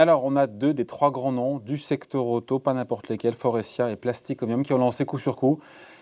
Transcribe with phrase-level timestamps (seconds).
[0.00, 3.90] Alors, on a deux des trois grands noms du secteur auto, pas n'importe lesquels, Forestia
[3.90, 5.60] et Plasticomium, qui ont lancé coup sur coup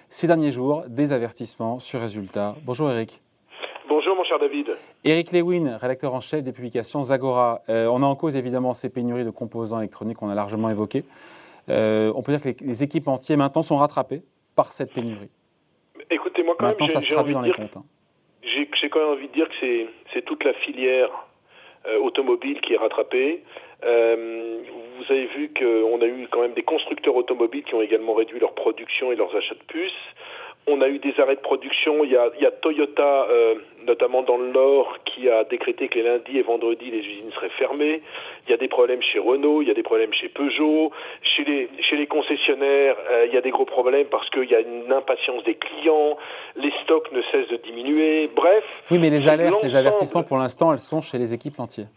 [0.08, 2.54] ces derniers jours des avertissements sur résultats.
[2.64, 3.20] Bonjour Eric.
[3.88, 4.68] Bonjour mon cher David.
[5.02, 7.62] Eric Lewin, rédacteur en chef des publications Zagora.
[7.68, 11.02] Euh, on a en cause évidemment ces pénuries de composants électroniques qu'on a largement évoquées.
[11.68, 14.22] Euh, on peut dire que les, équipementiers maintenant sont rattrapés
[14.54, 15.30] par cette pénurie.
[16.08, 17.76] Écoutez, moi quand maintenant, même, ça se traduit dans les comptes.
[17.76, 17.84] Hein.
[18.44, 21.10] J'ai quand même envie de dire que c'est toute la filière
[21.86, 23.42] euh, automobile qui est rattrapée.
[23.84, 24.58] Euh,
[24.98, 28.40] vous avez vu qu'on a eu quand même des constructeurs automobiles qui ont également réduit
[28.40, 29.92] leur production et leurs achats de puces.
[30.70, 32.04] On a eu des arrêts de production.
[32.04, 33.54] Il y a, il y a Toyota, euh,
[33.86, 37.48] notamment dans le Nord, qui a décrété que les lundis et vendredis, les usines seraient
[37.50, 38.02] fermées.
[38.46, 40.90] Il y a des problèmes chez Renault, il y a des problèmes chez Peugeot.
[41.22, 44.54] Chez les, chez les concessionnaires, euh, il y a des gros problèmes parce qu'il y
[44.54, 46.18] a une impatience des clients.
[46.56, 48.28] Les stocks ne cessent de diminuer.
[48.34, 48.64] Bref.
[48.90, 51.88] Oui, mais les alertes, les avertissements, pour l'instant, elles sont chez les équipes entières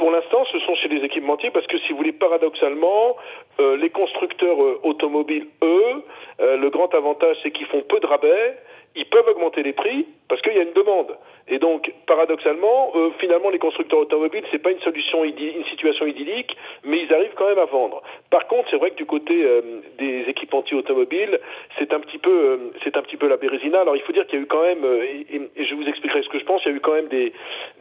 [0.00, 3.18] pour l'instant, ce sont chez les équipementiers parce que, si vous voulez, paradoxalement,
[3.60, 6.02] euh, les constructeurs euh, automobiles, eux,
[6.40, 8.56] euh, le grand avantage, c'est qu'ils font peu de rabais,
[8.96, 11.18] ils peuvent augmenter les prix parce qu'il y a une demande.
[11.48, 16.56] Et donc, paradoxalement, euh, finalement, les constructeurs automobiles, c'est pas une solution, une situation idyllique,
[16.82, 18.02] mais ils arrivent quand même à vendre.
[18.30, 19.60] Par contre, c'est vrai que du côté euh,
[19.96, 21.38] des équipementiers automobiles,
[21.78, 23.82] c'est un petit peu, euh, c'est un petit peu la bérésina.
[23.82, 26.28] Alors, il faut dire qu'il y a eu quand même, et, je vous expliquerai ce
[26.28, 27.32] que je pense, il y a eu quand même des,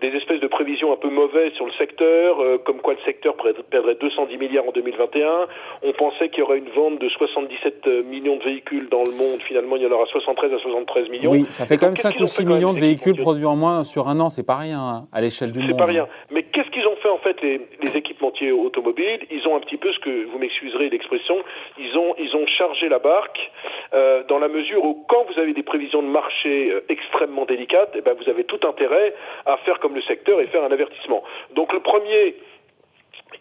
[0.01, 3.33] des espèces de prévisions un peu mauvaises sur le secteur, comme quoi le secteur
[3.71, 5.47] perdrait 210 milliards en 2021.
[5.81, 9.41] On pensait qu'il y aurait une vente de 77 millions de véhicules dans le monde.
[9.47, 11.31] Finalement, il y en aura 73 à 73 millions.
[11.31, 14.07] Oui, ça fait quand même 5 ou 6 millions de véhicules produits en moins sur
[14.07, 15.69] un an, c'est pas rien hein, à l'échelle du monde.
[15.69, 16.07] C'est pas rien.
[16.31, 17.61] Mais qu'est-ce qu'ils ont fait en fait les,
[17.95, 19.25] équipementiers automobiles?
[19.31, 21.37] Ils ont un petit peu ce que vous m'excuserez l'expression,
[21.77, 23.51] ils ont ils ont chargé la barque
[23.93, 27.91] euh, dans la mesure où quand vous avez des prévisions de marché euh, extrêmement délicates,
[27.95, 29.13] eh ben vous avez tout intérêt
[29.45, 31.23] à faire comme le secteur et faire un avertissement.
[31.55, 32.35] Donc le premier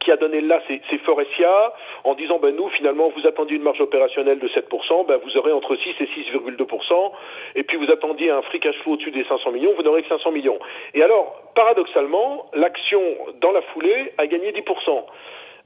[0.00, 1.72] qui a donné là, c'est Forestia,
[2.04, 5.52] en disant, ben nous, finalement, vous attendiez une marge opérationnelle de 7%, ben vous aurez
[5.52, 7.12] entre 6 et 6,2%,
[7.56, 10.08] et puis vous attendiez un free cash flow au-dessus des 500 millions, vous n'aurez que
[10.08, 10.58] 500 millions.
[10.94, 13.02] Et alors, paradoxalement, l'action,
[13.40, 15.04] dans la foulée, a gagné 10%.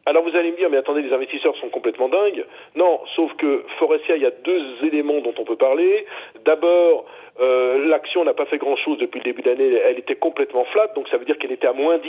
[0.04, 2.44] Alors vous allez me dire, mais attendez, les investisseurs sont complètement dingues.
[2.74, 6.06] Non, sauf que Forestia, il y a deux éléments dont on peut parler.
[6.44, 7.04] D'abord,
[7.40, 11.08] euh, l'action n'a pas fait grand-chose depuis le début d'année, elle était complètement flat, donc
[11.08, 12.08] ça veut dire qu'elle était à moins 10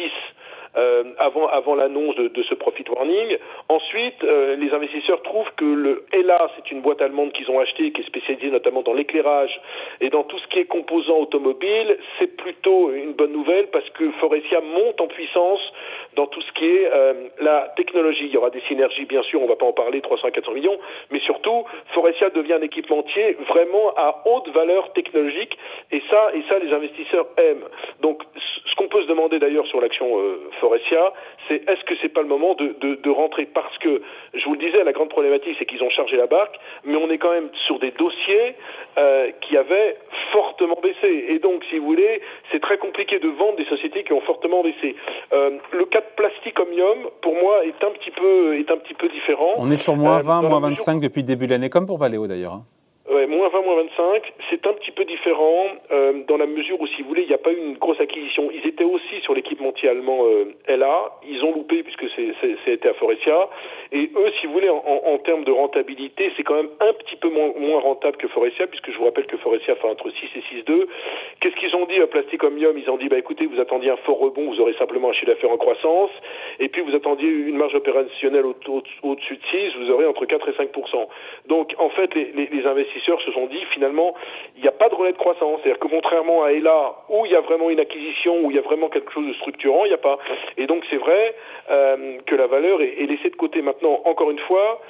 [0.75, 3.37] euh, avant, avant l'annonce de, de, ce profit warning.
[3.69, 7.91] Ensuite, euh, les investisseurs trouvent que le ELA, c'est une boîte allemande qu'ils ont achetée,
[7.91, 9.59] qui est spécialisée notamment dans l'éclairage
[10.01, 11.97] et dans tout ce qui est composants automobiles.
[12.19, 15.61] C'est plutôt une bonne nouvelle parce que Forestia monte en puissance
[16.15, 18.25] dans tout ce qui est euh, la technologie.
[18.25, 20.53] Il y aura des synergies, bien sûr, on ne va pas en parler, 300 400
[20.53, 20.77] millions,
[21.11, 25.57] mais surtout, Forestia devient un équipementier vraiment à haute valeur technologique
[25.91, 27.65] et ça, et ça, les investisseurs aiment.
[28.01, 28.23] Donc,
[28.65, 31.11] ce qu'on peut se demander d'ailleurs sur l'action euh, Forestia,
[31.49, 33.45] c'est est-ce que c'est pas le moment de, de, de, rentrer?
[33.45, 34.01] Parce que,
[34.33, 37.09] je vous le disais, la grande problématique, c'est qu'ils ont chargé la barque, mais on
[37.09, 38.55] est quand même sur des dossiers
[38.97, 39.97] euh, qui avaient
[40.31, 41.25] fortement baissé.
[41.27, 44.63] Et donc, si vous voulez, c'est très compliqué de vendre des sociétés qui ont fortement
[44.63, 44.95] baissé.
[45.33, 48.93] Euh, le cas de Plastic Omnium, pour moi, est un petit peu, est un petit
[48.93, 49.55] peu différent.
[49.57, 51.97] On est sur moins 20, euh, moins 25 depuis le début de l'année, comme pour
[51.97, 52.61] Valeo d'ailleurs.
[53.09, 56.87] Ouais, moins 20, moins 25, c'est un petit peu différent euh, dans la mesure où,
[56.87, 58.49] si vous voulez, il n'y a pas eu une grosse acquisition.
[58.49, 62.05] Ils étaient aussi sur l'équipementier allemand euh, LA, ils ont loupé puisque
[62.63, 63.49] c'était à Forestia,
[63.91, 67.17] et eux, si vous voulez, en, en termes de rentabilité, c'est quand même un petit
[67.17, 70.25] peu moins, moins, rentable que Forestia, puisque je vous rappelle que Forestia fait entre 6
[70.37, 70.87] et 6,2.
[71.41, 73.97] Qu'est-ce qu'ils ont dit à Plastic Omnium Ils ont dit, bah écoutez, vous attendiez un
[73.97, 76.11] fort rebond, vous aurez simplement un chiffre d'affaires en croissance,
[76.61, 80.47] et puis vous attendiez une marge opérationnelle au-dessus au, de 6, vous aurez entre 4
[80.47, 80.69] et 5
[81.47, 84.13] Donc, en fait, les, les, les investisseurs se sont dit, finalement,
[84.55, 85.59] il n'y a pas de relais de croissance.
[85.61, 88.59] C'est-à-dire que contrairement à ELA, où il y a vraiment une acquisition, où il y
[88.59, 90.17] a vraiment quelque chose de structurant, il n'y a pas.
[90.57, 91.35] Et donc, c'est vrai
[91.69, 94.81] euh, que la valeur est, est laissée de côté maintenant encore une fois,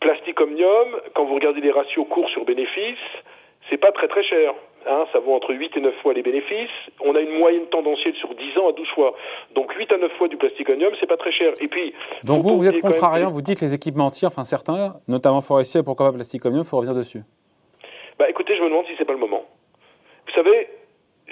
[0.00, 2.98] plastique omnium, quand vous regardez les ratios cours sur bénéfices,
[3.70, 4.54] c'est pas très très cher.
[4.86, 6.70] Hein, ça vaut entre 8 et 9 fois les bénéfices.
[7.04, 9.14] On a une moyenne tendancielle sur 10 ans à 12 fois.
[9.54, 11.52] Donc 8 à 9 fois du plastique omnium, c'est pas très cher.
[11.60, 11.94] Et puis.
[12.24, 16.12] Donc vous, vous êtes contrariant, vous dites les équipementiers, enfin certains, notamment Forestier, pourquoi pas
[16.14, 17.22] plastique omnium, il faut revenir dessus.
[18.22, 19.42] Bah écoutez, je me demande si c'est pas le moment.
[20.28, 20.68] Vous savez,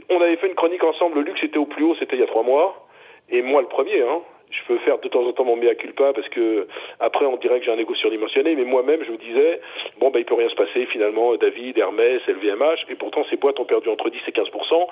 [0.09, 2.25] on avait fait une chronique ensemble, le luxe était au plus haut, c'était il y
[2.25, 2.89] a 3 mois.
[3.29, 6.13] Et moi le premier, hein, je peux faire de temps en temps mon mea culpa
[6.13, 6.67] parce que
[6.99, 9.61] après on dirait que j'ai un égo surdimensionné, mais moi-même je me disais
[9.99, 13.61] bon ben il peut rien se passer finalement David, Hermès, LVMH et pourtant ces boîtes
[13.61, 14.87] ont perdu entre 10 et 15%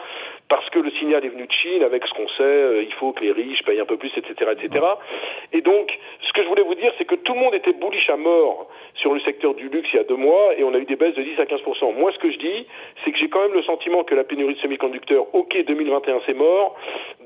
[0.49, 3.13] parce que le signal est venu de Chine avec ce qu'on sait, euh, il faut
[3.13, 4.85] que les riches payent un peu plus, etc., etc.
[5.53, 5.91] Et donc
[6.23, 8.69] ce que je voulais vous dire c'est que tout le monde était bullish à mort
[8.95, 10.97] sur le secteur du luxe il y a deux mois et on a eu des
[10.97, 12.67] baisses de 10 à 15% Moi ce que je dis
[13.05, 16.35] c'est que j'ai quand même le sentiment que la pénurie de semi-conducteurs, ok 2021 c'est
[16.35, 16.77] mort,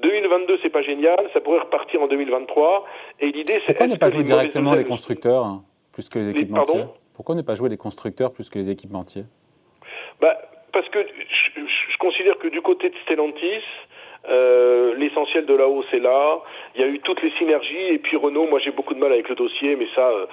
[0.02, 2.84] 2022, c'est pas génial, ça pourrait repartir en 2023.
[3.20, 3.74] Et l'idée, c'est.
[3.74, 5.62] Pourquoi ne pas jouer directement les constructeurs hein,
[5.92, 6.84] plus que les équipementiers
[7.14, 9.24] Pourquoi ne pas jouer les constructeurs plus que les équipementiers
[10.20, 10.36] bah,
[10.72, 13.62] Parce que je, je, considère que du côté de Stellantis,
[14.28, 16.40] euh, L'essentiel de la hausse est là.
[16.74, 17.88] Il y a eu toutes les synergies.
[17.90, 20.26] Et puis Renault, moi j'ai beaucoup de mal avec le dossier, mais ça, euh,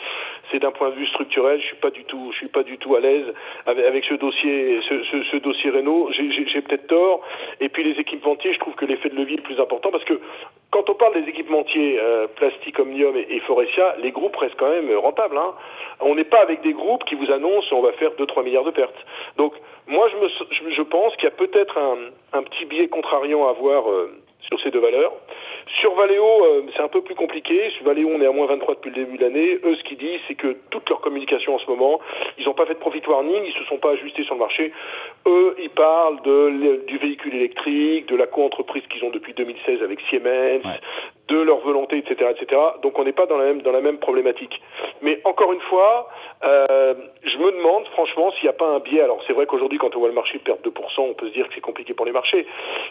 [0.51, 1.59] c'est d'un point de vue structurel.
[1.61, 3.25] Je suis pas du tout, je suis pas du tout à l'aise
[3.65, 6.09] avec, ce dossier, ce, dossier Renault.
[6.11, 7.21] J'ai peut-être tort.
[7.59, 10.19] Et puis les équipementiers, je trouve que l'effet de levier est plus important parce que
[10.71, 12.27] quand on parle des équipementiers euh,
[12.79, 15.37] Omnium et, et, Forestia, les groupes restent quand même rentables.
[15.37, 15.53] Hein.
[15.99, 18.71] On n'est pas avec des groupes qui vous annoncent on va faire 2-3 milliards de
[18.71, 19.05] pertes.
[19.37, 19.53] Donc
[19.87, 21.97] moi, je, me, je pense qu'il y a peut-être un,
[22.33, 24.11] un, petit biais contrariant à avoir euh,
[24.41, 25.13] sur ces deux valeurs.
[25.79, 27.69] Sur Valeo, euh, c'est un peu plus compliqué.
[27.71, 29.59] Sur Valeo, on est à moins 23 depuis le début de l'année.
[29.63, 32.01] Eux, ce qu'ils disent, c'est que toute leur communication en ce moment,
[32.37, 34.73] ils n'ont pas fait de profit warning, ils se sont pas ajustés sur le marché.
[35.25, 40.01] Eux, ils parlent de, du véhicule électrique, de la co-entreprise qu'ils ont depuis 2016 avec
[40.09, 40.79] Siemens, ouais.
[41.29, 42.61] de leur volonté, etc., etc.
[42.83, 44.61] Donc, on n'est pas dans la même dans la même problématique.
[45.01, 46.09] Mais encore une fois,
[46.43, 46.93] euh,
[47.23, 49.01] je me demande franchement s'il n'y a pas un biais.
[49.01, 51.47] Alors, c'est vrai qu'aujourd'hui, quand on voit le marché perdre 2%, on peut se dire
[51.47, 52.45] que c'est compliqué pour les marchés.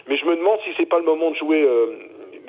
[0.07, 1.61] Mais je me demande si c'est pas le moment de jouer.
[1.61, 1.93] Euh,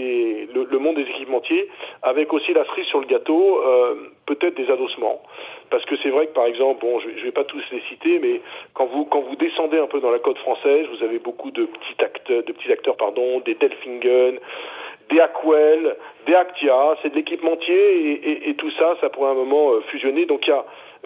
[0.00, 1.69] le, monde des équipementiers,
[2.02, 3.94] avec aussi la cerise sur le gâteau, euh,
[4.26, 5.23] peut-être des adossements.
[5.70, 8.19] Parce que c'est vrai que par exemple, bon, je ne vais pas tous les citer,
[8.19, 8.41] mais
[8.75, 11.64] quand vous quand vous descendez un peu dans la côte française, vous avez beaucoup de
[11.64, 14.38] petits acteurs, de petits acteurs, pardon, des Delfingen,
[15.11, 19.73] des Aquel, des Actia, c'est de l'équipementier et, et, tout ça, ça pourrait un moment
[19.73, 20.26] euh, fusionner.
[20.26, 20.64] Donc il y a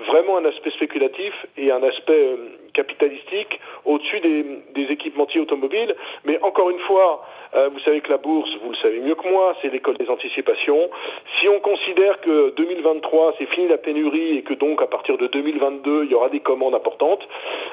[0.08, 2.36] vraiment un aspect spéculatif et un aspect euh,
[2.72, 4.44] capitalistique au-dessus des,
[4.74, 5.94] des, équipementiers automobiles.
[6.24, 7.24] Mais encore une fois,
[7.54, 10.08] euh, vous savez que la bourse, vous le savez mieux que moi, c'est l'école des
[10.08, 10.90] anticipations.
[11.38, 15.28] Si on considère que 2023, c'est fini la pénurie et que donc à partir de
[15.28, 17.26] 2022, il y aura des commandes importantes,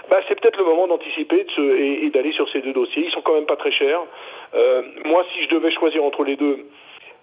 [0.10, 3.06] bah, c'est peut-être le moment d'anticiper et, et d'aller sur ces deux dossiers.
[3.06, 4.02] Ils sont quand même pas très chers.
[4.54, 6.66] Euh, moi, si je devais choisir entre les deux,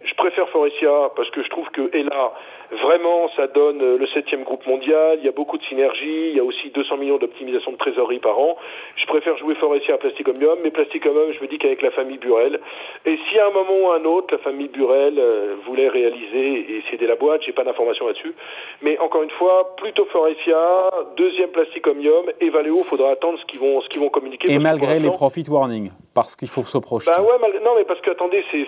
[0.04, 2.32] je préfère Forestia parce que je trouve que et là
[2.70, 5.18] vraiment ça donne le septième groupe mondial.
[5.20, 6.30] Il y a beaucoup de synergie.
[6.30, 8.56] Il y a aussi 200 millions d'optimisation de trésorerie par an.
[8.96, 12.60] Je préfère jouer Forestia à Plasticomium, mais Plasticomium, je me dis qu'avec la famille Burel.
[13.06, 16.76] Et si à un moment ou à un autre la famille Burel euh, voulait réaliser
[16.76, 18.34] et céder la boîte, j'ai pas d'informations là-dessus.
[18.82, 23.80] Mais encore une fois, plutôt Forestia, deuxième Plasticomium et Valeo, faudra attendre ce qu'ils vont
[23.80, 24.50] ce qu'ils vont communiquer.
[24.52, 27.10] Et malgré les profit warning, parce qu'il faut se projeter.
[27.16, 27.52] Bah ouais, mal...
[27.64, 28.66] non mais parce que attendez, c'est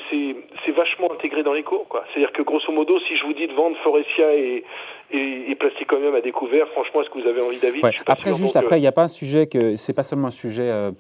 [0.65, 2.05] c'est vachement intégré dans les cours, quoi.
[2.09, 4.65] C'est-à-dire que grosso modo, si je vous dis de vendre Forestia et,
[5.11, 7.85] et, et Plasticomium à découvert, franchement, est-ce que vous avez envie, David?
[7.85, 7.91] Ouais.
[8.07, 10.71] Après, juste après, il n'y a pas un sujet que c'est pas seulement un sujet
[10.71, 10.93] euh,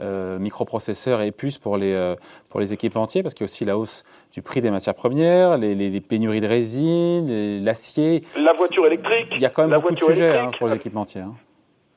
[0.00, 2.14] euh, microprocesseurs et puces pour les euh,
[2.50, 5.58] pour les équipementiers, parce qu'il y a aussi la hausse du prix des matières premières,
[5.58, 8.22] les, les, les pénuries de résine, l'acier.
[8.36, 9.28] La voiture électrique.
[9.32, 11.20] Il y a quand même beaucoup de sujets hein, pour les équipementiers.
[11.20, 11.34] Hein.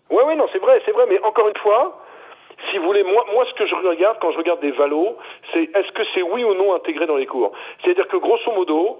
[0.09, 2.03] Oui, oui, non, c'est vrai, c'est vrai, mais encore une fois,
[2.69, 5.15] si vous voulez, moi, moi, ce que je regarde quand je regarde des valos,
[5.53, 7.53] c'est est-ce que c'est oui ou non intégré dans les cours?
[7.81, 8.99] C'est-à-dire que grosso modo,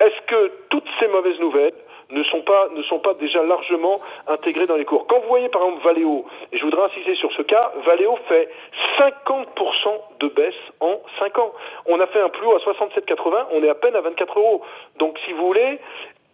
[0.00, 1.74] est-ce que toutes ces mauvaises nouvelles
[2.10, 5.06] ne sont pas ne sont pas déjà largement intégrées dans les cours.
[5.06, 8.48] Quand vous voyez par exemple Valeo, et je voudrais insister sur ce cas, Valeo fait
[8.98, 9.46] 50%
[10.20, 11.52] de baisse en 5 ans.
[11.86, 14.62] On a fait un plus haut à 67,80, on est à peine à 24 euros.
[14.98, 15.78] Donc si vous voulez,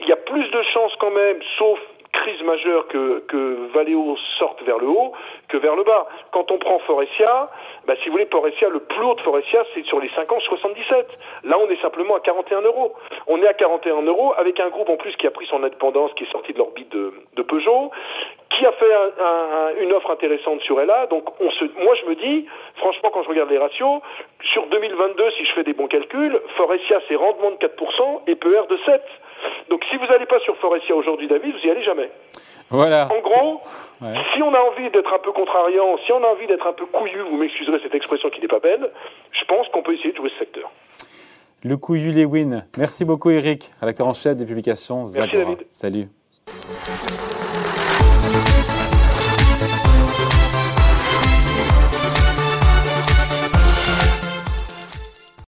[0.01, 1.79] il y a plus de chances quand même, sauf
[2.27, 5.13] crise majeure que, que Valeo sorte vers le haut
[5.49, 6.09] que vers le bas.
[6.33, 7.51] Quand on prend Forestia,
[7.87, 10.41] bah, si vous voulez, Forestia, le plus haut de Forestia, c'est sur les 5 ans
[10.41, 11.07] 77.
[11.45, 12.95] Là, on est simplement à 41 euros.
[13.29, 16.13] On est à 41 euros avec un groupe en plus qui a pris son indépendance,
[16.15, 17.93] qui est sorti de l'orbite de, Peugeot,
[18.51, 21.07] qui a fait un, un, une offre intéressante sur Ella.
[21.07, 24.01] Donc, on se, moi, je me dis, franchement, quand je regarde les ratios,
[24.53, 28.63] sur 2022, si je fais des bons calculs, Forestia, c'est rendement de 4% et PER
[28.69, 29.01] de 7%.
[29.69, 32.11] Donc si vous n'allez pas sur Forestia aujourd'hui, David, vous n'y allez jamais.
[32.71, 33.09] Voilà.
[33.13, 33.61] En gros,
[34.03, 34.15] ouais.
[34.35, 36.87] si on a envie d'être un peu contrariant, si on a envie d'être un peu
[36.87, 38.91] couillu, vous m'excuserez cette expression qui n'est pas belle,
[39.31, 40.71] je pense qu'on peut essayer de jouer ce secteur.
[41.63, 42.67] Le couillu les win.
[42.77, 45.27] Merci beaucoup Eric, rédacteur en chef des publications Zagora.
[45.27, 45.67] Merci David.
[45.71, 46.09] Salut.